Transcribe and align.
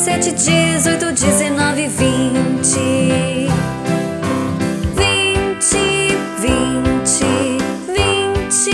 sete, 0.00 0.32
dezoito, 0.32 1.12
dezenove, 1.12 1.86
vinte, 1.88 2.78
vinte, 4.96 5.76
vinte, 6.40 7.24
vinte, 7.86 8.70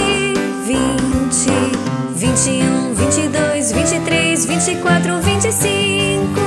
vinte, 0.65 1.51
vinte 2.15 2.49
e 2.49 2.63
um, 2.63 2.95
vinte 2.95 3.21
e 3.21 3.29
dois, 3.29 3.73
vinte 3.73 3.97
e 3.97 4.01
três, 4.03 4.47
vinte 4.47 4.71
e 4.71 4.77
quatro, 4.77 5.21
vinte 5.21 5.49
e 5.49 5.53
cinco, 5.53 6.41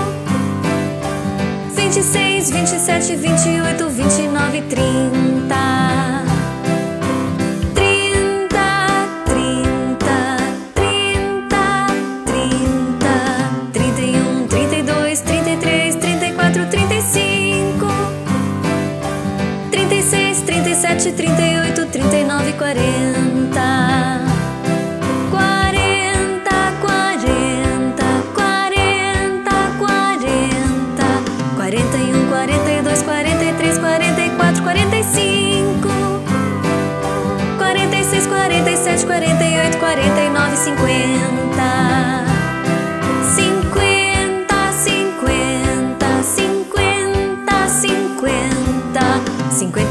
vinte 1.75 1.99
e 1.99 2.03
seis, 2.03 2.49
vinte 2.49 2.73
e 2.73 2.79
sete, 2.79 3.17
vinte 3.17 3.49
e 3.49 3.59
oito, 3.59 3.89
vinte 3.89 4.21
e 4.21 4.27
nove, 4.29 4.61
trinta. 4.61 6.18
37, 20.99 21.13
38, 21.13 21.85
39, 21.85 22.53
40. 22.57 24.29
quarenta 38.27 38.71
e 38.71 38.77
sete, 38.77 39.05
quarenta 39.05 39.43
e 39.43 39.59
oito, 39.59 39.77
quarenta 39.77 40.19
e 40.21 40.29
nove, 40.29 40.55
cinquenta. 40.57 41.98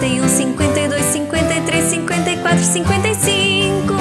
51, 0.00 0.28
52, 0.28 1.02
53, 1.02 1.82
54, 2.06 2.62
55, 2.62 3.98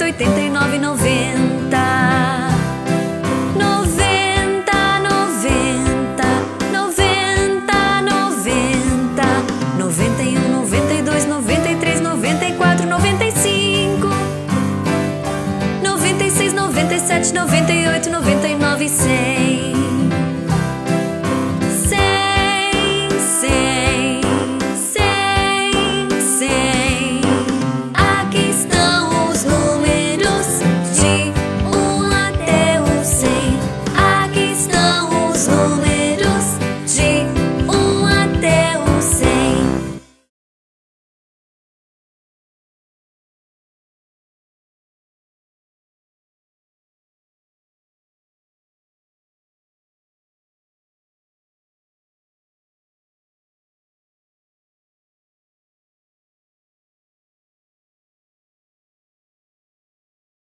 98, 17.61 18.09
99 18.09 18.85
e 18.85 18.89
100. 18.89 19.30